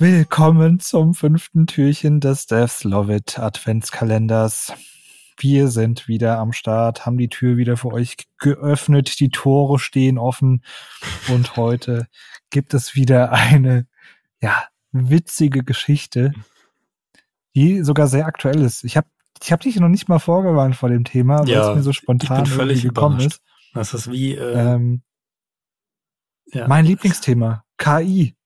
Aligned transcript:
Willkommen 0.00 0.78
zum 0.78 1.12
fünften 1.12 1.66
Türchen 1.66 2.20
des 2.20 2.46
Devs 2.46 2.84
Love 2.84 3.16
It 3.16 3.36
Adventskalenders. 3.36 4.72
Wir 5.36 5.66
sind 5.66 6.06
wieder 6.06 6.38
am 6.38 6.52
Start, 6.52 7.04
haben 7.04 7.18
die 7.18 7.28
Tür 7.28 7.56
wieder 7.56 7.76
für 7.76 7.88
euch 7.88 8.16
geöffnet, 8.38 9.18
die 9.18 9.30
Tore 9.30 9.80
stehen 9.80 10.16
offen 10.16 10.62
und 11.28 11.56
heute 11.56 12.06
gibt 12.50 12.74
es 12.74 12.94
wieder 12.94 13.32
eine, 13.32 13.88
ja, 14.40 14.68
witzige 14.92 15.64
Geschichte, 15.64 16.32
die 17.56 17.82
sogar 17.82 18.06
sehr 18.06 18.26
aktuell 18.26 18.62
ist. 18.62 18.84
Ich 18.84 18.96
habe 18.96 19.08
ich 19.42 19.50
hab 19.50 19.62
dich 19.62 19.80
noch 19.80 19.88
nicht 19.88 20.08
mal 20.08 20.20
vorgewarnt 20.20 20.76
vor 20.76 20.90
dem 20.90 21.02
Thema, 21.02 21.40
weil 21.40 21.48
ja, 21.48 21.70
es 21.70 21.76
mir 21.76 21.82
so 21.82 21.92
spontan 21.92 22.44
ich 22.44 22.50
bin 22.50 22.56
völlig 22.56 22.82
gekommen 22.82 23.16
überrascht. 23.16 23.40
ist. 23.40 23.74
Das 23.74 23.94
ist 23.94 24.12
wie 24.12 24.36
äh, 24.36 24.74
ähm, 24.74 25.02
ja. 26.52 26.68
mein 26.68 26.84
Lieblingsthema, 26.84 27.64
KI. 27.78 28.37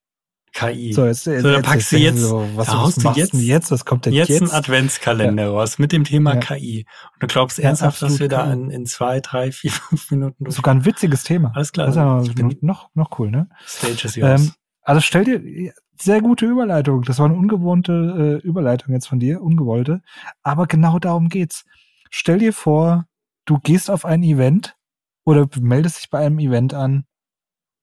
KI. 0.52 0.92
So, 0.92 1.06
jetzt, 1.06 1.26
jetzt, 1.26 1.42
so, 1.42 1.50
dann 1.50 1.62
packst 1.62 1.92
du 1.92 1.96
jetzt, 1.96 2.18
so, 2.18 2.46
was, 2.54 2.68
was 2.68 2.94
du 2.96 3.10
jetzt, 3.12 3.32
jetzt, 3.34 3.70
was 3.70 3.84
kommt 3.84 4.06
denn 4.06 4.12
jetzt? 4.12 4.28
Jetzt 4.28 4.42
ein 4.42 4.50
Adventskalender 4.50 5.44
ja. 5.44 5.50
raus 5.50 5.78
mit 5.78 5.92
dem 5.92 6.04
Thema 6.04 6.34
ja. 6.34 6.40
KI. 6.40 6.86
Und 7.14 7.22
du 7.22 7.26
glaubst 7.26 7.58
ja, 7.58 7.64
ernsthaft, 7.64 8.02
dass 8.02 8.20
wir 8.20 8.28
da 8.28 8.52
in, 8.52 8.70
in 8.70 8.86
zwei, 8.86 9.20
drei, 9.20 9.50
vier, 9.50 9.70
fünf 9.88 10.10
Minuten 10.10 10.44
durch 10.44 10.56
Sogar 10.56 10.74
ein 10.74 10.84
witziges 10.84 11.24
Thema. 11.24 11.52
Alles 11.54 11.72
klar. 11.72 11.86
Das 11.86 11.96
ist 11.96 11.98
ja 11.98 12.44
noch, 12.44 12.54
noch, 12.60 12.90
noch 12.94 13.18
cool, 13.18 13.30
ne? 13.30 13.48
Stage 13.66 14.06
is 14.06 14.16
yours. 14.16 14.40
Ähm, 14.40 14.52
also 14.82 15.00
stell 15.00 15.24
dir, 15.24 15.72
sehr 15.98 16.20
gute 16.20 16.46
Überleitung. 16.46 17.02
Das 17.02 17.18
war 17.18 17.26
eine 17.26 17.34
ungewohnte 17.34 18.40
äh, 18.42 18.46
Überleitung 18.46 18.92
jetzt 18.92 19.06
von 19.06 19.20
dir, 19.20 19.42
ungewollte. 19.42 20.02
Aber 20.42 20.66
genau 20.66 20.98
darum 20.98 21.28
geht's. 21.28 21.64
Stell 22.10 22.38
dir 22.38 22.52
vor, 22.52 23.06
du 23.46 23.58
gehst 23.58 23.90
auf 23.90 24.04
ein 24.04 24.22
Event 24.22 24.76
oder 25.24 25.48
meldest 25.60 25.98
dich 25.98 26.10
bei 26.10 26.18
einem 26.18 26.38
Event 26.38 26.74
an 26.74 27.04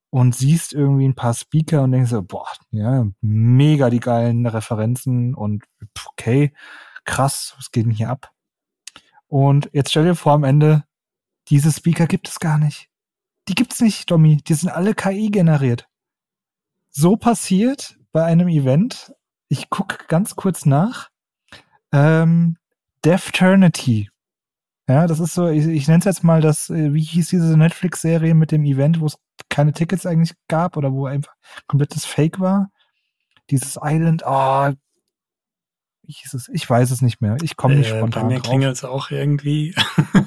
und 0.10 0.36
siehst 0.36 0.74
irgendwie 0.74 1.08
ein 1.08 1.16
paar 1.16 1.34
Speaker 1.34 1.84
und 1.84 1.92
denkst 1.92 2.10
so, 2.10 2.22
boah, 2.24 2.48
ja, 2.72 3.06
mega 3.22 3.90
die 3.90 4.00
geilen 4.00 4.46
Referenzen 4.46 5.36
und 5.36 5.64
okay, 6.08 6.54
krass, 7.06 7.54
was 7.58 7.72
geht 7.72 7.86
denn 7.86 7.92
hier 7.92 8.10
ab? 8.10 8.32
Und 9.28 9.70
jetzt 9.74 9.92
stell 9.92 10.06
dir 10.06 10.16
vor, 10.16 10.34
am 10.34 10.44
Ende, 10.44 10.84
diese 11.50 11.72
Speaker 11.72 12.08
gibt 12.08 12.28
es 12.28 12.40
gar 12.40 12.58
nicht. 12.58 12.90
Die 13.48 13.56
gibt's 13.56 13.80
nicht, 13.82 14.10
Domi. 14.10 14.38
Die 14.38 14.54
sind 14.54 14.70
alle 14.70 14.94
KI 14.94 15.30
generiert. 15.30 15.88
So 16.90 17.18
passiert 17.18 17.98
bei 18.12 18.24
einem 18.24 18.48
Event, 18.48 19.14
ich 19.48 19.70
gucke 19.70 20.06
ganz 20.08 20.36
kurz 20.36 20.66
nach, 20.66 21.10
ähm, 21.92 22.58
Defternity 23.06 24.10
ja, 24.90 25.06
das 25.06 25.20
ist 25.20 25.36
so, 25.36 25.48
ich, 25.48 25.68
ich 25.68 25.88
nenne 25.88 26.00
es 26.00 26.06
jetzt 26.06 26.24
mal 26.24 26.42
das, 26.42 26.72
äh, 26.72 26.96
wie 26.96 27.04
hieß 27.04 27.30
diese 27.30 27.56
Netflix-Serie 27.56 28.34
mit 28.34 28.52
dem 28.52 28.66
Event, 28.66 29.00
wo 29.00 29.06
es 29.06 29.20
keine 29.48 29.72
Tickets 29.72 30.08
eigentlich 30.08 30.34
gab 30.48 30.78
oder 30.78 30.92
wo 30.92 31.06
einfach 31.06 31.34
komplettes 31.68 32.06
Fake 32.06 32.40
war. 32.40 32.72
Dieses 33.52 33.78
Island, 33.80 34.24
oh, 34.26 34.72
wie 36.02 36.12
hieß 36.12 36.34
es? 36.34 36.50
Ich 36.52 36.68
weiß 36.68 36.90
es 36.90 37.04
nicht 37.04 37.22
mehr. 37.22 37.38
Ich 37.44 37.56
komme 37.56 37.76
nicht 37.76 37.92
äh, 37.92 37.98
spontan. 37.98 38.24
Bei 38.24 38.34
mir 38.34 38.42
klingelt 38.42 38.78
es 38.78 38.84
auch 38.84 39.12
irgendwie. 39.12 39.76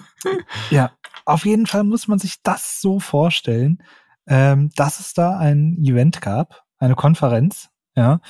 ja, 0.70 0.92
auf 1.24 1.44
jeden 1.44 1.66
Fall 1.66 1.82
muss 1.82 2.06
man 2.06 2.20
sich 2.20 2.41
das 2.44 2.80
so 2.80 3.00
vorstellen, 3.00 3.82
ähm, 4.28 4.70
dass 4.76 5.00
es 5.00 5.12
da 5.12 5.38
ein 5.38 5.76
Event 5.82 6.20
gab, 6.20 6.62
eine 6.78 6.94
Konferenz, 6.94 7.69
ja. 7.97 8.20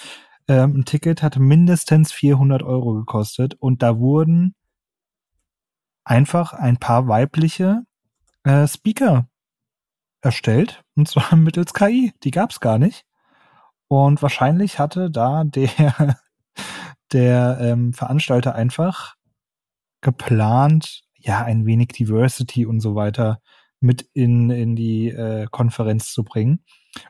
Ähm, 0.48 0.78
ein 0.78 0.84
Ticket 0.86 1.22
hat 1.22 1.38
mindestens 1.38 2.10
400 2.10 2.62
Euro 2.62 2.94
gekostet 2.94 3.54
und 3.54 3.82
da 3.82 3.98
wurden 3.98 4.54
einfach 6.04 6.52
ein 6.52 6.78
paar 6.78 7.08
weibliche 7.08 7.82
äh, 8.44 8.66
Speaker 8.66 9.28
erstellt, 10.20 10.82
und 10.94 11.08
zwar 11.08 11.36
mittels 11.36 11.74
KI. 11.74 12.12
Die 12.22 12.30
gab's 12.30 12.60
gar 12.60 12.78
nicht. 12.78 13.04
Und 13.88 14.22
wahrscheinlich 14.22 14.78
hatte 14.78 15.10
da 15.10 15.44
der, 15.44 16.16
der 17.12 17.58
ähm, 17.60 17.92
Veranstalter 17.92 18.54
einfach 18.54 19.16
geplant, 20.00 21.02
ja, 21.16 21.42
ein 21.44 21.66
wenig 21.66 21.88
Diversity 21.88 22.66
und 22.66 22.80
so 22.80 22.94
weiter 22.94 23.40
mit 23.80 24.08
in, 24.12 24.50
in 24.50 24.76
die 24.76 25.08
äh, 25.10 25.46
Konferenz 25.50 26.12
zu 26.12 26.24
bringen. 26.24 26.64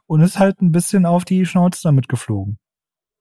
Und 0.07 0.21
ist 0.21 0.39
halt 0.39 0.61
ein 0.61 0.73
bisschen 0.73 1.07
auf 1.07 1.25
die 1.25 1.47
Schnauze 1.47 1.83
damit 1.83 2.09
geflogen. 2.09 2.59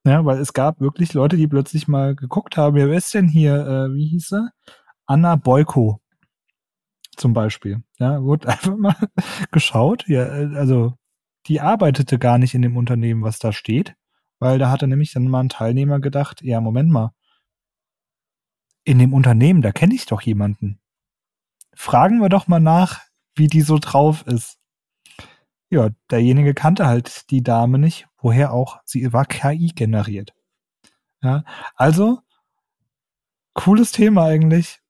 Ja, 0.04 0.24
weil 0.24 0.38
es 0.38 0.52
gab 0.52 0.80
wirklich 0.80 1.14
Leute, 1.14 1.36
die 1.36 1.46
plötzlich 1.46 1.86
mal 1.86 2.16
geguckt 2.16 2.56
haben, 2.56 2.76
ja, 2.76 2.88
wer 2.88 2.96
ist 2.96 3.14
denn 3.14 3.28
hier, 3.28 3.54
äh, 3.54 3.94
wie 3.94 4.08
hieß 4.08 4.32
er? 4.32 4.50
Anna 5.12 5.36
Boyko 5.36 6.00
zum 7.18 7.34
Beispiel. 7.34 7.82
Ja, 7.98 8.22
wurde 8.22 8.48
einfach 8.48 8.76
mal 8.76 8.96
geschaut. 9.50 10.08
Ja, 10.08 10.24
also 10.24 10.94
die 11.46 11.60
arbeitete 11.60 12.18
gar 12.18 12.38
nicht 12.38 12.54
in 12.54 12.62
dem 12.62 12.78
Unternehmen, 12.78 13.22
was 13.22 13.38
da 13.38 13.52
steht, 13.52 13.94
weil 14.38 14.58
da 14.58 14.70
hatte 14.70 14.86
nämlich 14.86 15.12
dann 15.12 15.28
mal 15.28 15.40
ein 15.40 15.50
Teilnehmer 15.50 16.00
gedacht, 16.00 16.40
ja, 16.40 16.62
Moment 16.62 16.90
mal, 16.90 17.12
in 18.84 18.98
dem 18.98 19.12
Unternehmen, 19.12 19.60
da 19.60 19.70
kenne 19.70 19.94
ich 19.94 20.06
doch 20.06 20.22
jemanden. 20.22 20.80
Fragen 21.74 22.20
wir 22.20 22.30
doch 22.30 22.48
mal 22.48 22.58
nach, 22.58 23.00
wie 23.34 23.48
die 23.48 23.60
so 23.60 23.78
drauf 23.78 24.26
ist. 24.26 24.58
Ja, 25.68 25.90
derjenige 26.10 26.54
kannte 26.54 26.86
halt 26.86 27.30
die 27.30 27.42
Dame 27.42 27.78
nicht, 27.78 28.08
woher 28.16 28.52
auch, 28.52 28.80
sie 28.86 29.12
war 29.12 29.26
KI 29.26 29.72
generiert. 29.74 30.34
Ja, 31.22 31.44
also 31.74 32.20
cooles 33.54 33.92
Thema 33.92 34.24
eigentlich 34.24 34.81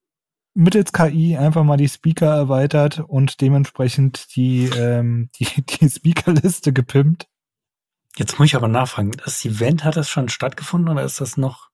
mittels 0.54 0.92
KI 0.92 1.36
einfach 1.36 1.64
mal 1.64 1.76
die 1.76 1.88
Speaker 1.88 2.34
erweitert 2.34 3.00
und 3.00 3.40
dementsprechend 3.40 4.36
die, 4.36 4.66
ähm, 4.66 5.30
die, 5.38 5.46
die 5.62 5.88
Speakerliste 5.88 6.72
gepimpt. 6.72 7.28
Jetzt 8.16 8.38
muss 8.38 8.46
ich 8.46 8.56
aber 8.56 8.68
nachfragen, 8.68 9.12
das 9.24 9.44
Event 9.44 9.84
hat 9.84 9.96
das 9.96 10.10
schon 10.10 10.28
stattgefunden 10.28 10.90
oder 10.90 11.02
ist 11.02 11.20
das 11.20 11.36
noch? 11.36 11.70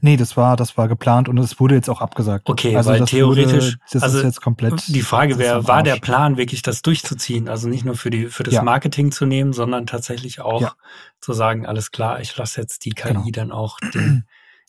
Nee, 0.00 0.16
das 0.16 0.36
war, 0.36 0.56
das 0.56 0.76
war 0.76 0.86
geplant 0.86 1.28
und 1.28 1.38
es 1.38 1.60
wurde 1.60 1.74
jetzt 1.74 1.88
auch 1.88 2.02
abgesagt. 2.02 2.50
Okay, 2.50 2.76
also 2.76 2.90
weil 2.90 3.04
theoretisch, 3.06 3.72
wurde, 3.72 3.78
das 3.92 4.02
also 4.02 4.18
ist 4.18 4.24
jetzt 4.24 4.40
komplett. 4.42 4.86
Die 4.88 5.00
Frage 5.00 5.38
wäre, 5.38 5.66
war 5.66 5.82
der 5.82 5.96
Plan 5.96 6.36
wirklich 6.36 6.60
das 6.60 6.82
durchzuziehen? 6.82 7.48
Also 7.48 7.68
nicht 7.68 7.84
nur 7.86 7.96
für 7.96 8.10
die, 8.10 8.26
für 8.26 8.42
das 8.42 8.54
ja. 8.54 8.62
Marketing 8.62 9.12
zu 9.12 9.24
nehmen, 9.24 9.54
sondern 9.54 9.86
tatsächlich 9.86 10.40
auch 10.40 10.60
ja. 10.60 10.74
zu 11.20 11.32
sagen, 11.32 11.64
alles 11.64 11.90
klar, 11.90 12.20
ich 12.20 12.36
lasse 12.36 12.60
jetzt 12.60 12.84
die 12.84 12.90
KI 12.90 13.12
genau. 13.12 13.30
dann 13.32 13.52
auch 13.52 13.78
den, 13.94 14.26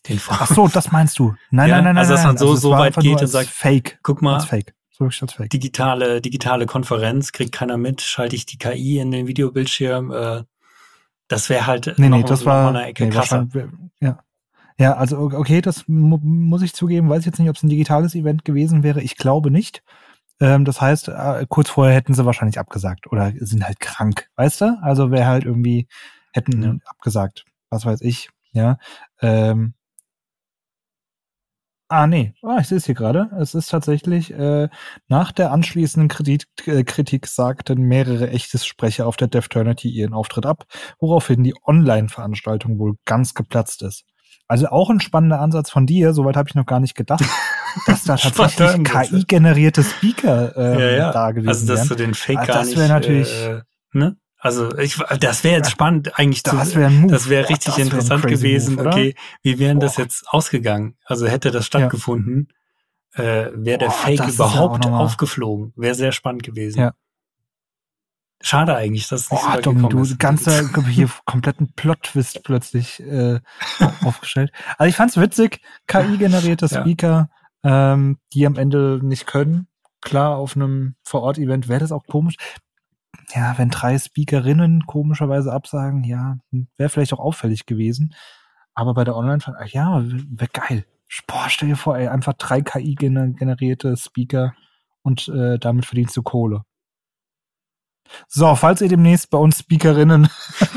den 0.07 0.19
Ach 0.29 0.47
so, 0.47 0.67
das 0.67 0.91
meinst 0.91 1.19
du? 1.19 1.35
Nein, 1.51 1.69
ja, 1.69 1.75
nein, 1.75 1.95
nein, 1.95 1.97
also 1.97 2.13
dass 2.13 2.23
man 2.23 2.37
so, 2.37 2.49
also 2.49 2.69
so 2.69 2.71
weit 2.71 2.95
geht 2.97 3.21
und 3.21 3.27
sagt, 3.27 3.49
Fake. 3.49 3.99
Guck 4.03 4.21
mal, 4.21 4.39
Fake. 4.39 4.73
So 4.91 5.09
Fake. 5.09 5.49
digitale, 5.49 6.21
digitale 6.21 6.65
Konferenz, 6.65 7.31
kriegt 7.31 7.53
keiner 7.53 7.77
mit, 7.77 8.01
schalte 8.01 8.35
ich 8.35 8.45
die 8.45 8.57
KI 8.57 8.99
in 8.99 9.11
den 9.11 9.27
Videobildschirm, 9.27 10.11
äh, 10.11 10.43
das 11.29 11.47
wäre 11.47 11.67
halt 11.67 11.93
nee, 11.97 12.09
nee, 12.09 12.23
das 12.23 12.45
war, 12.45 12.69
eine 12.69 12.87
Ecke 12.87 13.05
nee, 13.05 13.11
krasser. 13.11 13.47
Ja. 14.01 14.19
Ja, 14.77 14.93
also 14.93 15.19
okay, 15.19 15.61
das 15.61 15.87
mu 15.87 16.17
muss 16.21 16.61
ich 16.61 16.73
zugeben, 16.73 17.09
weiß 17.09 17.19
ich 17.19 17.25
jetzt 17.27 17.39
nicht, 17.39 17.49
ob 17.49 17.57
es 17.57 17.63
ein 17.63 17.69
digitales 17.69 18.15
Event 18.15 18.45
gewesen 18.45 18.81
wäre. 18.81 19.01
Ich 19.01 19.17
glaube 19.17 19.51
nicht. 19.51 19.83
Ähm, 20.39 20.63
das 20.63 20.79
heißt, 20.79 21.09
äh, 21.09 21.45
kurz 21.49 21.69
vorher 21.69 21.93
hätten 21.93 22.13
sie 22.13 22.25
wahrscheinlich 22.25 22.59
abgesagt 22.59 23.07
oder 23.07 23.33
sind 23.39 23.65
halt 23.65 23.79
krank, 23.79 24.29
weißt 24.37 24.61
du? 24.61 24.77
Also 24.81 25.11
wäre 25.11 25.27
halt 25.27 25.43
irgendwie, 25.43 25.87
hätten 26.31 26.63
ja. 26.63 26.75
abgesagt, 26.85 27.45
was 27.69 27.85
weiß 27.85 28.01
ich, 28.01 28.29
ja. 28.53 28.77
Ähm, 29.21 29.73
Ah, 31.91 32.05
nee. 32.05 32.35
Ah, 32.43 32.59
ich 32.61 32.67
sehe 32.67 32.77
es 32.77 32.85
hier 32.85 32.93
gerade. 32.93 33.31
Es 33.39 33.55
ist 33.55 33.71
tatsächlich, 33.71 34.31
äh, 34.31 34.69
nach 35.07 35.31
der 35.31 35.51
anschließenden 35.51 36.07
Kritik, 36.07 36.45
äh, 36.67 36.83
Kritik 36.83 37.25
sagten 37.25 37.81
mehrere 37.81 38.29
echtes 38.29 38.63
Sprecher 38.67 39.07
auf 39.07 39.17
der 39.17 39.27
Defternity 39.27 39.89
ihren 39.89 40.13
Auftritt 40.13 40.45
ab, 40.45 40.65
woraufhin 40.99 41.43
die 41.43 41.55
Online-Veranstaltung 41.65 42.77
wohl 42.77 42.93
ganz 43.05 43.33
geplatzt 43.33 43.81
ist. 43.81 44.03
Also 44.47 44.67
auch 44.67 44.91
ein 44.91 44.99
spannender 44.99 45.39
Ansatz 45.39 45.71
von 45.71 45.87
dir, 45.87 46.13
soweit 46.13 46.37
habe 46.37 46.47
ich 46.47 46.55
noch 46.55 46.67
gar 46.67 46.79
nicht 46.79 46.93
gedacht, 46.93 47.23
dass 47.87 48.03
da 48.03 48.17
tatsächlich 48.17 48.83
KI-generierte 48.83 49.83
Speaker 49.83 50.55
äh, 50.57 50.79
ja, 50.79 50.97
ja. 50.97 51.11
da 51.11 51.31
gewesen 51.31 51.45
wären. 51.45 51.49
Also 51.49 51.73
dass 51.73 51.87
du 51.87 51.95
den 51.95 52.13
Fake 52.13 52.37
also, 52.37 52.51
gar 52.51 52.59
das 52.59 52.67
nicht, 52.67 52.87
natürlich, 52.87 53.45
äh, 53.45 53.61
ne? 53.93 54.15
Also 54.41 54.77
ich, 54.77 54.95
das 55.19 55.43
wäre 55.43 55.57
jetzt 55.57 55.71
spannend 55.71 56.17
eigentlich. 56.17 56.43
Das 56.43 56.73
wäre 56.73 56.89
wäre 56.91 57.49
richtig 57.49 57.65
das 57.65 57.77
wär 57.77 57.83
interessant 57.85 58.25
gewesen. 58.25 58.75
Move, 58.75 58.87
okay, 58.87 59.15
wie 59.43 59.59
wären 59.59 59.81
das 59.81 59.97
jetzt 59.97 60.29
ausgegangen? 60.29 60.95
Also 61.03 61.27
hätte 61.27 61.51
das 61.51 61.65
stattgefunden, 61.65 62.47
ja. 63.17 63.23
äh, 63.23 63.51
wäre 63.53 63.77
der 63.79 63.91
Fake 63.91 64.25
überhaupt 64.25 64.85
ja 64.85 64.91
aufgeflogen? 64.91 65.73
Wäre 65.75 65.93
sehr 65.93 66.13
spannend 66.13 66.43
gewesen. 66.43 66.79
Ja. 66.79 66.93
Schade 68.41 68.73
eigentlich, 68.77 69.09
dass 69.09 69.23
es 69.23 69.31
nicht 69.31 69.43
oh, 69.45 69.55
so 69.55 69.61
Domi, 69.61 69.89
du 69.89 70.15
ganzer 70.17 70.69
hier 70.87 71.09
kompletten 71.25 71.73
Plot-Twist 71.75 72.41
plötzlich 72.43 73.01
äh, 73.01 73.41
aufgestellt. 74.05 74.53
Also 74.77 74.89
ich 74.89 74.95
fand's 74.95 75.17
witzig, 75.17 75.59
KI-generierte 75.87 76.69
Speaker, 76.69 77.29
ja. 77.65 77.93
ähm, 77.93 78.19
die 78.31 78.45
am 78.47 78.55
Ende 78.55 79.01
nicht 79.03 79.27
können. 79.27 79.67
Klar, 79.99 80.37
auf 80.37 80.55
einem 80.55 80.95
Vor-Ort-Event 81.03 81.67
wäre 81.67 81.81
das 81.81 81.91
auch 81.91 82.05
komisch 82.07 82.37
ja, 83.33 83.57
wenn 83.57 83.69
drei 83.69 83.97
Speakerinnen 83.97 84.85
komischerweise 84.85 85.51
absagen, 85.51 86.03
ja, 86.03 86.37
wäre 86.77 86.89
vielleicht 86.89 87.13
auch 87.13 87.19
auffällig 87.19 87.65
gewesen. 87.65 88.15
Aber 88.73 88.93
bei 88.93 89.03
der 89.03 89.15
online 89.15 89.39
ja, 89.67 90.03
wäre 90.03 90.49
geil. 90.51 90.85
Boah, 91.27 91.49
stell 91.49 91.69
dir 91.69 91.75
vor, 91.75 91.97
ey, 91.97 92.07
einfach 92.07 92.33
drei 92.33 92.61
KI-generierte 92.61 93.97
Speaker 93.97 94.53
und 95.01 95.27
äh, 95.27 95.57
damit 95.59 95.85
verdienst 95.85 96.15
du 96.15 96.23
Kohle. 96.23 96.63
So, 98.27 98.55
falls 98.55 98.81
ihr 98.81 98.87
demnächst 98.87 99.29
bei 99.29 99.37
uns 99.37 99.59
Speakerinnen 99.59 100.29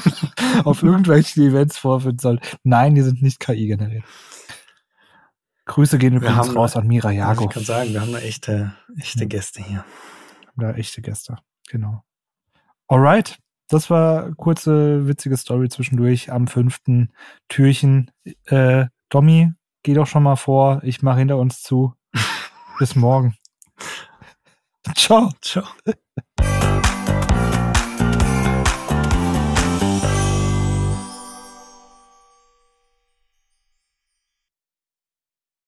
auf 0.65 0.83
irgendwelchen 0.83 1.43
Events 1.43 1.79
vorfinden 1.79 2.19
soll. 2.19 2.41
Nein, 2.63 2.95
die 2.95 3.03
sind 3.03 3.23
nicht 3.23 3.41
KI 3.41 3.67
generiert. 3.67 4.05
Grüße 5.65 5.99
gehen 5.99 6.17
übrigens 6.17 6.55
raus 6.55 6.77
an 6.77 6.87
Mira 6.87 7.11
Jago. 7.13 7.45
Ich 7.45 7.51
kann 7.51 7.65
sagen, 7.65 7.93
wir 7.93 8.01
haben 8.01 8.13
da 8.13 8.19
echte, 8.19 8.75
echte 8.99 9.27
Gäste 9.27 9.63
hier. 9.63 9.85
Haben 10.49 10.61
da 10.61 10.73
echte 10.73 11.01
Gäste, 11.01 11.37
genau. 11.69 12.03
Alright, 12.89 13.39
das 13.69 13.89
war 13.89 14.35
kurze, 14.35 15.07
witzige 15.07 15.37
Story 15.37 15.69
zwischendurch 15.69 16.31
am 16.31 16.47
fünften 16.47 17.13
Türchen. 17.49 18.11
Äh, 18.47 18.87
Domi, 19.09 19.51
geh 19.83 19.95
doch 19.95 20.07
schon 20.07 20.23
mal 20.23 20.37
vor. 20.37 20.81
Ich 20.85 21.03
mache 21.03 21.21
hinter 21.21 21.39
uns 21.39 21.63
zu. 21.63 21.95
Bis 22.79 22.95
morgen. 22.95 23.37
Ciao. 24.95 25.31
Ciao. 25.41 25.65